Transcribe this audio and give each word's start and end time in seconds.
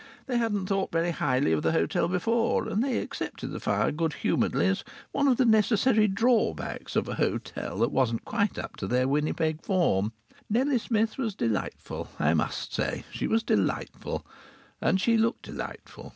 They 0.25 0.37
hadn't 0.39 0.65
thought 0.65 0.91
very 0.91 1.11
highly 1.11 1.51
of 1.51 1.61
the 1.61 1.73
hotel 1.73 2.07
before, 2.07 2.67
and 2.67 2.83
they 2.83 2.97
accepted 2.97 3.49
the 3.51 3.59
fire 3.59 3.91
good 3.91 4.13
humouredly 4.13 4.65
as 4.65 4.83
one 5.11 5.27
of 5.27 5.37
the 5.37 5.45
necessary 5.45 6.07
drawbacks 6.07 6.95
of 6.95 7.07
a 7.07 7.13
hotel 7.13 7.77
that 7.77 7.91
wasn't 7.91 8.25
quite 8.25 8.57
up 8.57 8.77
to 8.77 8.87
their 8.87 9.07
Winnipeg 9.07 9.61
form. 9.63 10.11
Nellie 10.49 10.79
Smith 10.79 11.19
was 11.19 11.35
delightful. 11.35 12.09
I 12.17 12.33
must 12.33 12.73
say 12.73 13.03
she 13.11 13.27
was 13.27 13.43
delightful, 13.43 14.25
and 14.81 14.99
she 14.99 15.17
looked 15.17 15.43
delightful. 15.43 16.09